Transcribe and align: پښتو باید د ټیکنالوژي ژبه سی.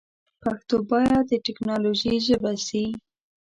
پښتو 0.41 0.75
باید 0.91 1.23
د 1.27 1.31
ټیکنالوژي 1.45 2.13
ژبه 2.27 2.51
سی. 2.67 2.85